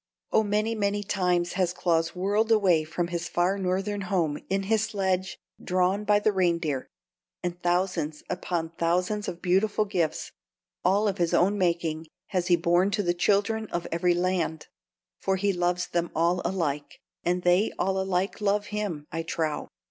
Oh, 0.31 0.41
many, 0.41 0.73
many 0.73 1.03
times 1.03 1.53
has 1.53 1.73
Claus 1.73 2.15
whirled 2.15 2.51
away 2.51 2.83
from 2.83 3.09
his 3.09 3.29
far 3.29 3.59
Northern 3.59 4.01
home 4.01 4.39
in 4.49 4.63
his 4.63 4.83
sledge 4.85 5.37
drawn 5.63 6.05
by 6.05 6.17
the 6.17 6.31
reindeer, 6.31 6.87
and 7.43 7.61
thousands 7.61 8.23
upon 8.27 8.69
thousands 8.79 9.27
of 9.27 9.43
beautiful 9.43 9.85
gifts 9.85 10.31
all 10.83 11.07
of 11.07 11.19
his 11.19 11.35
own 11.35 11.55
making 11.55 12.07
has 12.29 12.47
he 12.47 12.55
borne 12.55 12.89
to 12.89 13.03
the 13.03 13.13
children 13.13 13.67
of 13.67 13.85
every 13.91 14.15
land; 14.15 14.65
for 15.19 15.35
he 15.35 15.53
loves 15.53 15.85
them 15.89 16.09
all 16.15 16.41
alike, 16.43 16.99
and 17.23 17.43
they 17.43 17.71
all 17.77 18.01
alike 18.01 18.41
love 18.41 18.65
him, 18.73 19.05
I 19.11 19.21
trow. 19.21 19.67